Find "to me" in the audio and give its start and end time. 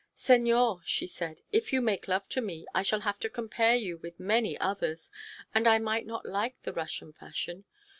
2.29-2.65